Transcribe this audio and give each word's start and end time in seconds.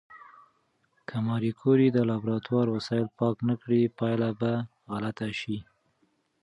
که 1.07 1.15
ماري 1.27 1.51
کوري 1.59 1.87
د 1.91 1.97
لابراتوار 2.09 2.65
وسایل 2.75 3.07
پاک 3.19 3.35
نه 3.49 3.55
کړي، 3.61 3.81
پایله 3.97 4.29
به 4.39 4.51
غلطه 4.91 5.29
شي. 5.39 5.57